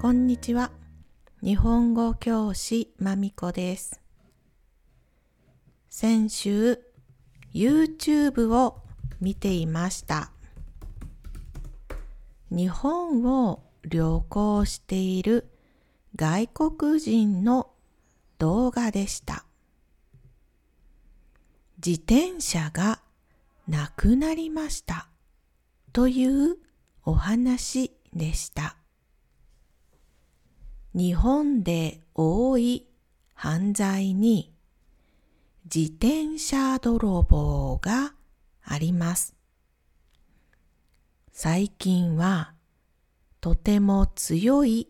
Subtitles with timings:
[0.00, 0.70] こんにちは。
[1.42, 4.00] 日本語教師まみこです。
[5.90, 6.78] 先週、
[7.52, 8.78] YouTube を
[9.20, 10.32] 見ていました。
[12.50, 15.50] 日本を旅行している
[16.16, 17.70] 外国人の
[18.38, 19.44] 動画でした。
[21.76, 23.02] 自転車が
[23.68, 25.08] なくなりました
[25.92, 26.56] という
[27.04, 28.79] お話でした。
[30.92, 32.88] 日本で多い
[33.34, 34.52] 犯罪に
[35.72, 38.14] 自転車泥棒が
[38.64, 39.36] あります。
[41.32, 42.54] 最近は
[43.40, 44.88] とても強い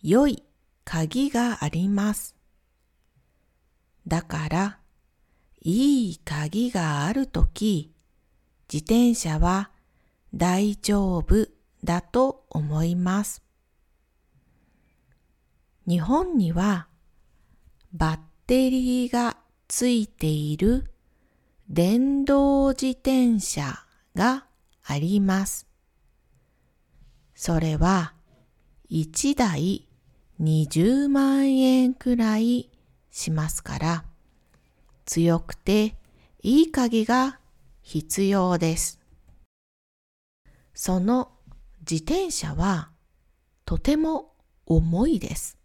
[0.00, 0.44] 良い
[0.84, 2.36] 鍵があります。
[4.06, 4.78] だから
[5.60, 7.92] いい鍵があるとき
[8.72, 9.70] 自転車は
[10.32, 11.48] 大丈夫
[11.82, 13.49] だと思います。
[15.90, 16.86] 日本には
[17.92, 20.88] バッテリーがついている
[21.68, 23.74] 電動自転車
[24.14, 24.46] が
[24.84, 25.66] あります。
[27.34, 28.12] それは
[28.92, 29.88] 1台
[30.40, 32.70] 20万円くらい
[33.10, 34.04] しますから
[35.06, 35.96] 強くて
[36.40, 37.40] いい鍵が
[37.82, 39.00] 必要です。
[40.72, 41.32] その
[41.80, 42.92] 自転車は
[43.64, 45.59] とても重いです。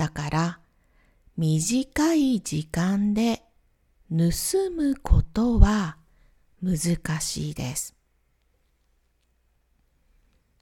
[0.00, 0.60] だから
[1.36, 3.42] 短い時間で
[4.08, 4.16] 盗
[4.74, 5.98] むことは
[6.62, 7.94] 難しいです。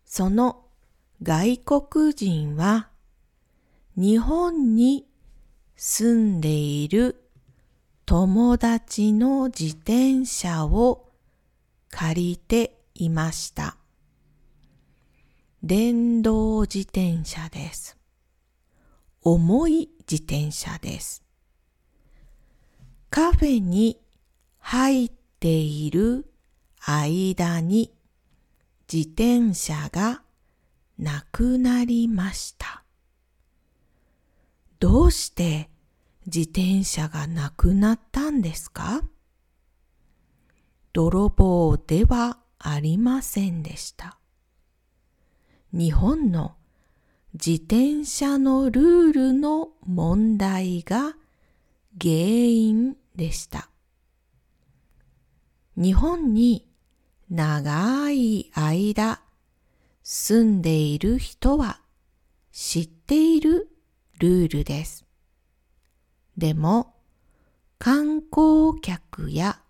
[0.05, 0.64] その
[1.22, 2.89] 外国人は
[3.94, 5.06] 日本に
[5.77, 7.22] 住んでいる
[8.06, 11.12] 友達の自転車を
[11.91, 13.77] 借りていました。
[15.62, 17.97] 電動自転車です。
[19.33, 21.22] 重い自転車です。
[23.11, 24.00] カフェに
[24.59, 26.31] 入っている
[26.81, 27.93] 間に
[28.91, 30.22] 自転車が
[30.99, 32.84] なくなりました。
[34.78, 35.69] どうして
[36.27, 39.03] 自転車がなくなったんですか？
[40.93, 44.19] 泥棒ではありませんでした。
[45.72, 46.55] 日本の
[47.34, 51.15] 自転車のルールの問題が
[52.00, 53.69] 原因でした。
[55.77, 56.66] 日本に
[57.31, 59.21] 長い間
[60.03, 61.81] 住んでいる人は
[62.50, 63.69] 知っている
[64.19, 65.05] ルールです。
[66.37, 66.95] でも
[67.78, 69.60] 観光客や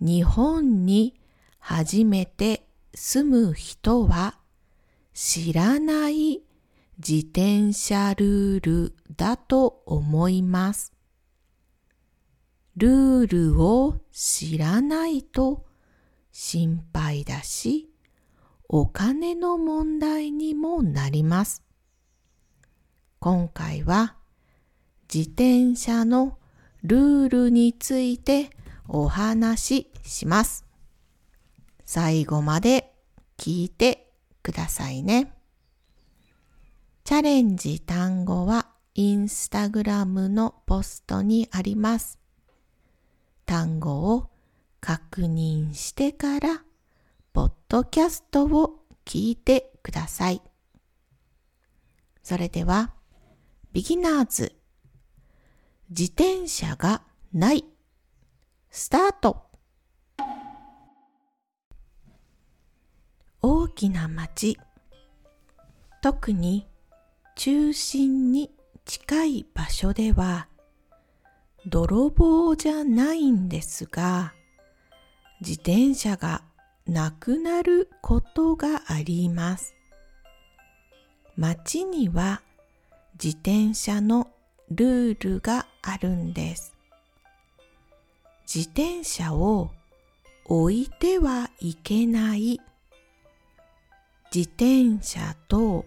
[0.00, 1.20] 日本に
[1.58, 4.38] 初めて住む人は
[5.12, 6.42] 知らない
[6.98, 10.92] 自転車ルールだと思います。
[12.76, 15.64] ルールを知らないと
[16.32, 17.88] 心配だし、
[18.68, 21.62] お金の問題にもなります。
[23.20, 24.16] 今回は
[25.12, 26.38] 自転車の
[26.82, 28.50] ルールについて
[28.88, 30.64] お話しします。
[31.84, 32.92] 最後まで
[33.36, 35.37] 聞いてくださいね。
[37.08, 42.18] チャレンジ単語はインスタグラムのポストにあります。
[43.46, 44.28] 単語を
[44.82, 46.62] 確認してから、
[47.32, 50.42] ポッドキャストを聞いてください。
[52.22, 52.92] それでは、
[53.72, 54.54] ビギナーズ、
[55.88, 57.00] 自転車が
[57.32, 57.64] ない、
[58.68, 59.46] スタート
[63.40, 64.58] 大きな町、
[66.02, 66.68] 特に
[67.38, 68.50] 中心に
[68.84, 70.48] 近い場所では
[71.66, 74.32] 泥棒じゃないんですが
[75.40, 76.42] 自転車が
[76.84, 79.76] なくなることがあります。
[81.36, 82.42] 街には
[83.22, 84.26] 自転車の
[84.72, 86.74] ルールがあるんです。
[88.52, 89.70] 自転車を
[90.46, 92.60] 置いてはいけない
[94.34, 95.84] 自転車と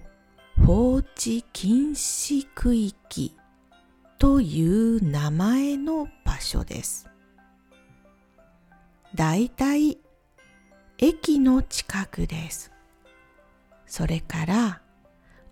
[0.74, 3.36] 放置禁止区域
[4.18, 7.10] という名前の場所です。
[9.14, 9.98] だいたい
[10.98, 12.72] 駅の近くです。
[13.86, 14.82] それから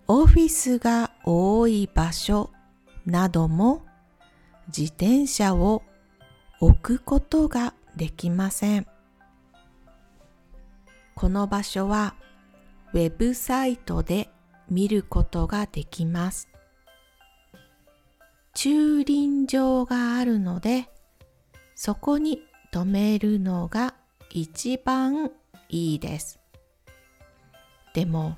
[0.08, 2.50] オフィスが多い場所
[3.04, 3.84] なども
[4.68, 5.82] 自転車を
[6.60, 8.86] 置くことができません。
[11.14, 12.14] この場所は
[12.94, 14.30] ウェブサイトで
[14.70, 16.48] 見ることができます。
[18.54, 20.88] 駐輪場があるので、
[21.74, 23.94] そこに止めるのが
[24.30, 25.30] 一番
[25.68, 26.38] いいです。
[27.94, 28.36] でも、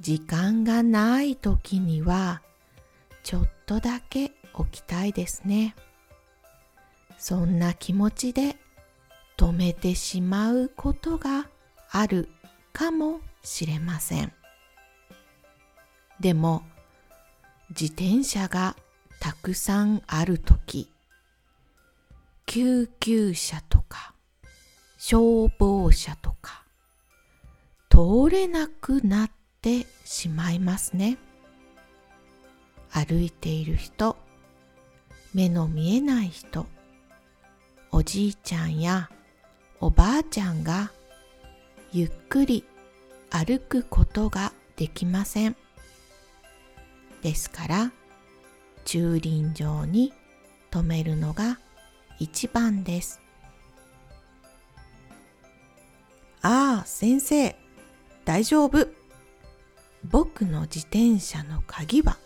[0.00, 2.42] 時間がない時には、
[3.22, 5.74] ちょっとだけ置きたいですね。
[7.18, 8.56] そんな気持ちで
[9.36, 11.48] 止めてしまうことが
[11.90, 12.28] ある
[12.72, 14.39] かもしれません。
[16.20, 16.62] でも
[17.70, 18.76] 自転車が
[19.20, 20.92] たくさんあるとき、
[22.46, 24.14] 救急車とか
[24.98, 26.64] 消防車とか
[27.88, 29.30] 通れなくなっ
[29.62, 31.16] てしまいますね。
[32.90, 34.16] 歩いている人、
[35.32, 36.66] 目の見えない人、
[37.92, 39.10] おじいちゃんや
[39.80, 40.90] おばあちゃんが
[41.92, 42.64] ゆっくり
[43.30, 45.56] 歩くことができません。
[47.22, 47.92] ですから
[48.84, 50.12] 駐輪場に
[50.70, 51.58] 止めるのが
[52.18, 53.20] 一番です。
[56.42, 57.56] ああ、先生、
[58.24, 58.88] 大丈夫。
[60.04, 62.16] 僕の自転車の鍵は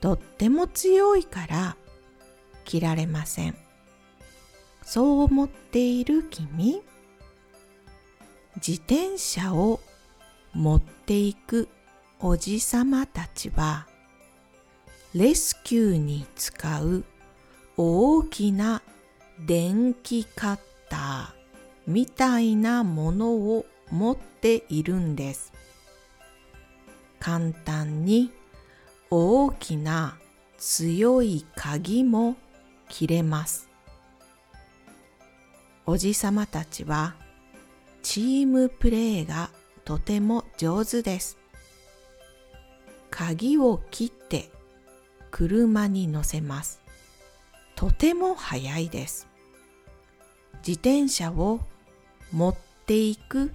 [0.00, 1.76] とっても強いから
[2.64, 3.56] 切られません。
[4.82, 6.82] そう思っている君
[8.56, 9.80] 自転車を
[10.52, 11.68] 持っていく
[12.18, 13.86] おじさまたちは
[15.12, 17.02] レスキューに使う
[17.76, 18.80] 大きな
[19.44, 20.58] 電気カッ
[20.88, 21.28] ター
[21.88, 25.52] みたいなものを持っているんです。
[27.18, 28.30] 簡単に
[29.10, 30.16] 大きな
[30.58, 32.36] 強い鍵も
[32.88, 33.68] 切れます。
[35.86, 37.16] おじさまたちは
[38.02, 39.50] チームプレーが
[39.84, 41.36] とても上手です。
[43.10, 44.49] 鍵を切って
[45.30, 46.80] 車に乗せます。
[47.76, 49.28] とても早いです。
[50.66, 51.60] 自転車を
[52.32, 52.56] 持っ
[52.86, 53.52] ていく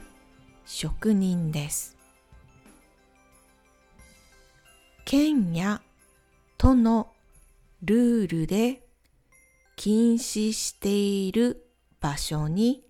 [0.66, 1.96] 職人です。
[5.06, 5.82] 県や
[6.58, 7.12] 都の
[7.84, 8.82] ルールで
[9.76, 11.70] 禁止している
[12.02, 12.84] 場所に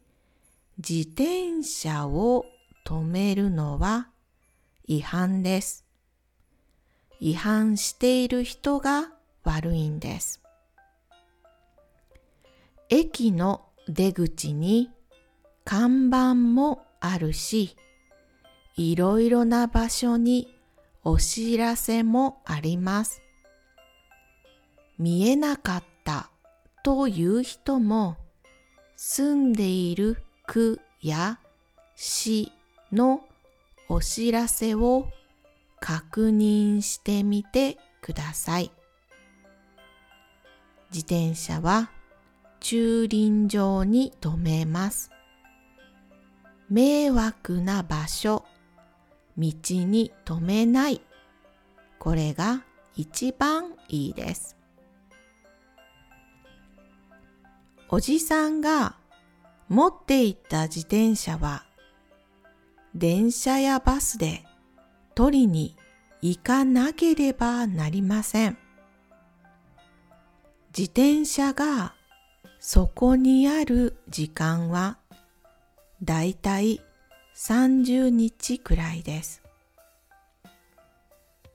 [0.77, 2.45] 自転車を
[2.85, 4.09] 止めるのは
[4.85, 5.84] 違反です。
[7.19, 9.09] 違反している人が
[9.44, 10.41] 悪いんです。
[12.89, 14.91] 駅の出口に
[15.63, 17.75] 看板もあるし、
[18.77, 20.53] いろいろな場所に
[21.03, 23.21] お知らせもあります。
[24.97, 26.29] 見えなかった
[26.83, 28.17] という人も
[28.95, 30.17] 住んでいる
[30.47, 31.39] 区や
[31.95, 32.51] 市
[32.91, 33.21] の
[33.89, 35.07] お知らせを
[35.80, 38.72] 確認してみてください。
[40.92, 41.89] 自転車は
[42.60, 45.12] 駐輪場に停めます。
[46.69, 48.45] 迷惑な場所、
[49.38, 51.01] 道に止めない。
[52.00, 52.63] これが
[52.96, 54.55] 一番いいです。
[57.89, 58.96] おじさんが
[59.70, 61.65] 持っていった自転車は
[62.96, 64.44] 電車やバスで
[65.15, 65.77] 取りに
[66.22, 68.57] 行かなければなりません。
[70.77, 71.93] 自転車が
[72.60, 74.98] そこにある時間は
[76.03, 76.81] だいたい
[77.38, 79.41] 30日くらいです。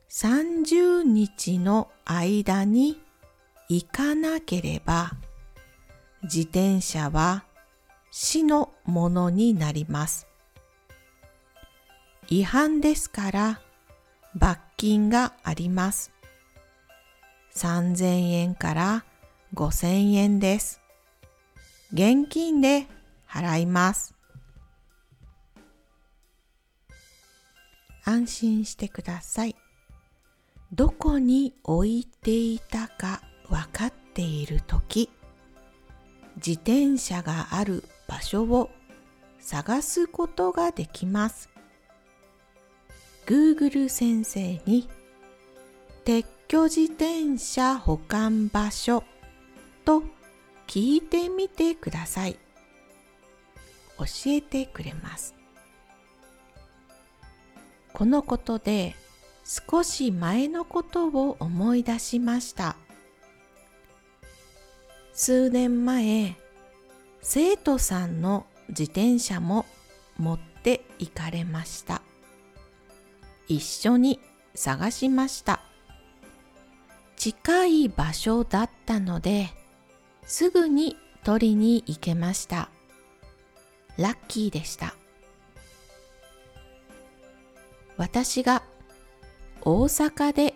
[0.09, 2.99] 30日の間に
[3.69, 5.12] 行かなければ
[6.23, 7.45] 自転車は
[8.11, 10.30] 死のものになります。
[12.33, 13.61] 違反ですから
[14.37, 16.13] 罰金があります。
[17.57, 19.05] 3000円から
[19.55, 20.81] 5000円です。
[21.93, 22.87] 現金で
[23.29, 24.15] 払います。
[28.05, 29.57] 安心してください。
[30.73, 35.11] どこに置いていたか分かっているとき、
[36.37, 38.71] 自転車がある場所を
[39.41, 41.51] 探すことができます。
[43.27, 44.89] Google 先生に
[46.05, 49.05] 撤去自転車保管場所
[49.85, 50.03] と
[50.67, 52.37] 聞いてみてください。
[53.99, 55.35] 教えてくれます。
[57.93, 58.95] このことで
[59.45, 62.77] 少し前のことを思い出しました。
[65.12, 66.37] 数年前、
[67.21, 69.67] 生徒さんの自転車も
[70.19, 72.00] 持って行かれました。
[73.50, 74.21] 一緒に
[74.54, 75.61] 探しました。
[77.16, 79.49] 近い場所だったので、
[80.23, 82.71] すぐに取りに行けました。
[83.99, 84.95] ラッキーでした。
[87.97, 88.62] 私が
[89.62, 90.54] 大阪で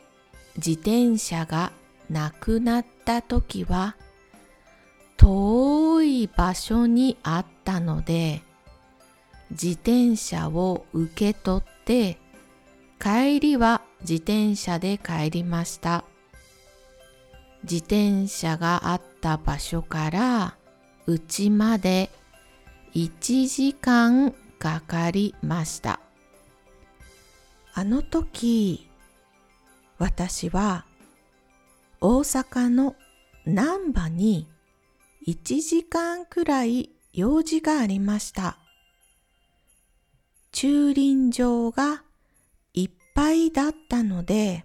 [0.56, 1.72] 自転車が
[2.08, 3.96] なくなった時は
[5.16, 8.40] 遠い場所にあったので
[9.50, 12.23] 自転車を受け取って
[13.04, 16.04] 帰りは自転車で帰りました
[17.62, 20.56] 自転車があった場所から
[21.06, 22.08] 家まで
[22.94, 26.00] 1時間かかりました
[27.74, 28.88] あの時
[29.98, 30.86] 私は
[32.00, 32.96] 大阪の
[33.44, 34.48] 難波に
[35.28, 38.58] 1時間くらい用事がありました。
[40.54, 42.03] 駐輪場が
[43.14, 44.64] ぱいだったので、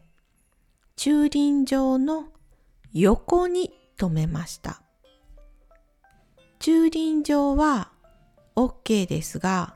[0.96, 2.29] 駐輪場の
[2.94, 4.82] 横に止めました。
[6.60, 7.91] 駐輪場は
[8.56, 9.75] OK ですが、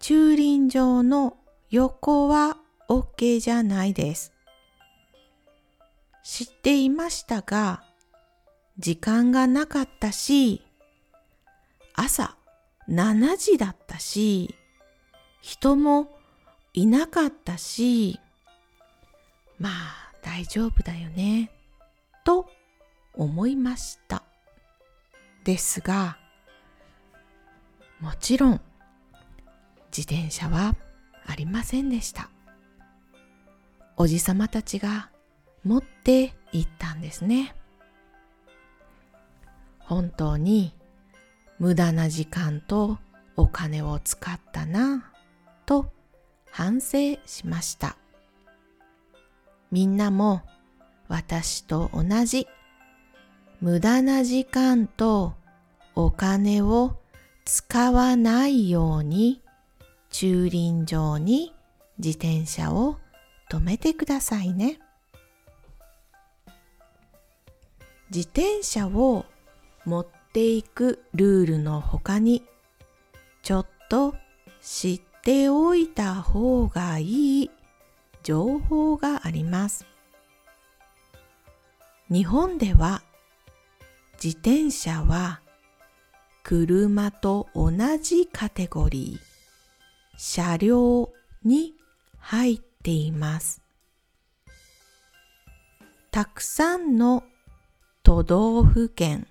[0.00, 1.36] 駐輪場の
[1.70, 2.56] 横は
[2.88, 4.32] OK じゃないです。
[6.24, 7.84] 知っていましたが、
[8.78, 10.62] 時間がなかったし、
[11.94, 12.36] 朝
[12.88, 14.54] 7時だったし、
[15.40, 16.08] 人も
[16.74, 18.18] いなかったし、
[19.58, 21.50] まあ大丈夫だよね、
[22.24, 22.48] と
[23.14, 24.22] 思いました。
[25.44, 26.16] ですが、
[28.00, 28.60] もちろん
[29.96, 30.74] 自転車は
[31.26, 32.30] ありませんでした。
[33.96, 35.10] おじさまたちが
[35.64, 37.54] 持って行ったんですね。
[39.78, 40.74] 本当に
[41.58, 42.98] 無駄な時間と
[43.36, 45.12] お金を使ったな
[45.66, 45.92] と
[46.52, 47.96] 反省しました。
[49.70, 50.42] みんなも
[51.08, 52.46] 私と同じ
[53.62, 55.32] 無駄な時間と
[55.94, 56.98] お金を
[57.46, 59.40] 使わないように
[60.10, 61.54] 駐輪場に
[61.98, 62.98] 自転車を
[63.50, 64.78] 止めてくださいね。
[68.14, 69.24] 自転車を
[69.86, 72.44] 持っていくルールの他に
[73.42, 74.14] ちょっと
[74.60, 77.50] 知ってっておいた方がいい
[78.24, 79.86] 情報があります。
[82.10, 83.02] 日本では
[84.22, 85.40] 自転車は
[86.42, 87.70] 車と同
[88.02, 91.12] じカテゴリー車両
[91.44, 91.74] に
[92.18, 93.62] 入っています。
[96.10, 97.22] たくさんの
[98.02, 99.28] 都道府県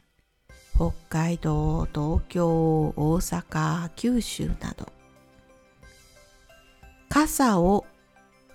[0.74, 2.48] 北海道東京
[2.96, 5.01] 大阪九州など
[7.14, 7.86] 傘を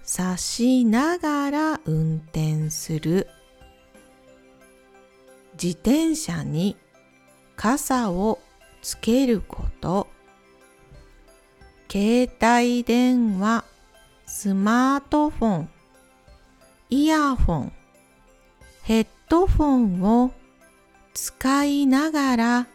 [0.03, 3.29] 差しながら運転する
[5.63, 6.75] 自転車に
[7.55, 8.39] 傘を
[8.81, 10.07] つけること。
[11.93, 13.67] 携帯電話
[14.27, 15.69] スマートフォン
[16.89, 17.73] イヤホン
[18.85, 20.33] ヘッドフォンを
[21.13, 22.67] 使いながら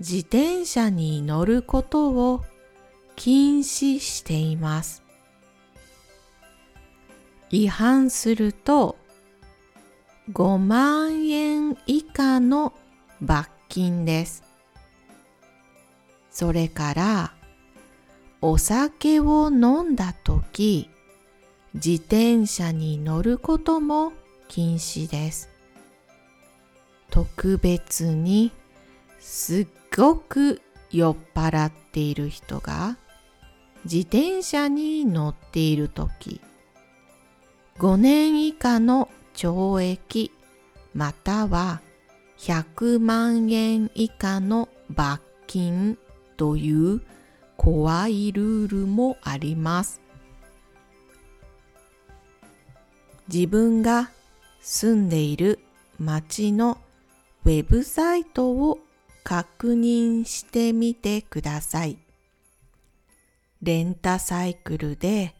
[0.00, 2.42] 自転車に乗ることを
[3.16, 5.02] 禁止しています。
[7.50, 8.96] 違反すると
[10.32, 12.72] 5万円以下の
[13.20, 14.42] 罰金です。
[16.30, 17.34] それから
[18.40, 20.90] お酒を飲んだ時
[21.74, 24.12] 自転車に乗ることも
[24.48, 25.48] 禁止です。
[27.10, 28.50] 特別に
[29.20, 29.66] すっ
[29.96, 32.96] ごく酔っ払っている人が
[33.84, 36.40] 自転車に乗っている時
[37.78, 40.32] 5年以下の懲役
[40.94, 41.80] または
[42.38, 45.98] 100万円以下の罰金
[46.36, 47.00] という
[47.56, 50.00] 怖いルールもあります。
[53.32, 54.10] 自分が
[54.60, 55.60] 住んでいる
[55.98, 56.78] 町の
[57.44, 58.78] ウェブサイトを
[59.22, 62.03] 確認してみてください。
[63.64, 65.34] レンタサイクルで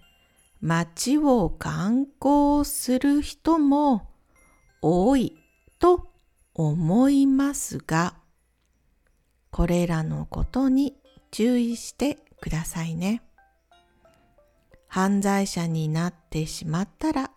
[0.62, 4.08] 街を観光する人も
[4.80, 5.36] 多い
[5.78, 6.10] と
[6.54, 8.14] 思いますが、
[9.50, 10.96] これらのことに
[11.30, 13.22] 注意してくださいね。
[14.88, 17.30] 犯罪者になってしまったら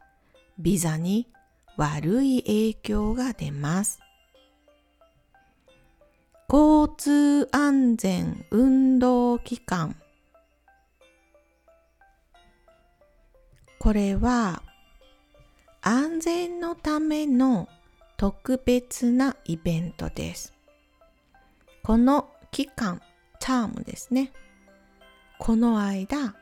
[0.58, 1.27] ビザに
[1.75, 4.00] 悪い影響が出ます。
[6.50, 9.98] 交通安全運動機関
[13.79, 14.63] これは
[15.81, 17.69] 安全のための
[18.17, 20.53] 特別なイベントです。
[21.84, 23.01] この期間、
[23.39, 24.31] チャームですね。
[25.39, 26.36] この間、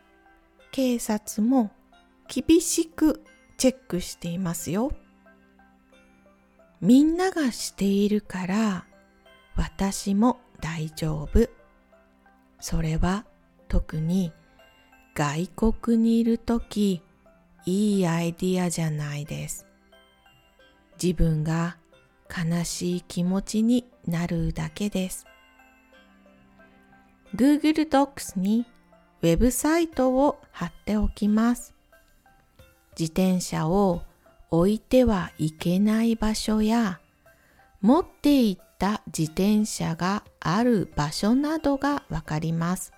[0.71, 1.71] 警察も
[2.27, 3.21] 厳しく
[3.57, 4.91] チェックしていますよ。
[6.81, 8.85] みんながしているから
[9.55, 11.49] 私も大丈夫。
[12.59, 13.25] それは
[13.67, 14.31] 特に
[15.13, 17.01] 外国にいるとき
[17.65, 19.65] いいアイディアじゃないです。
[21.01, 21.77] 自分が
[22.29, 25.25] 悲しい気持ちになるだけです。
[27.35, 28.65] Google Docs に
[29.21, 31.73] ウェブサイトを貼っておきます。
[32.97, 34.03] 自転車を
[34.51, 36.99] 置いてはいけない場所や
[37.81, 42.93] 持っていった自転車がある場所などがわかります。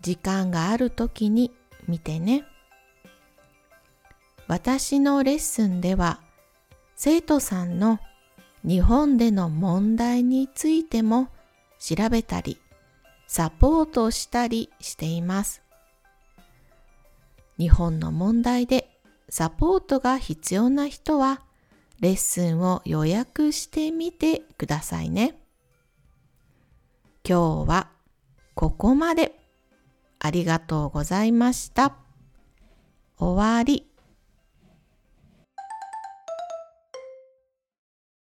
[0.00, 1.52] 時間がある時に
[1.86, 2.44] 見てね。
[4.54, 6.20] 私のレッスンでは
[6.94, 7.98] 生徒さんの
[8.62, 11.26] 日本での問題についても
[11.80, 12.60] 調べたり
[13.26, 15.60] サポートしたりしています。
[17.58, 18.96] 日本の問題で
[19.28, 21.40] サポートが必要な人は
[21.98, 25.36] レッスンを予約してみてくださいね。
[27.28, 27.88] 今日は
[28.54, 29.34] ここまで。
[30.20, 31.96] ありがとうございました。
[33.18, 33.93] 終わり。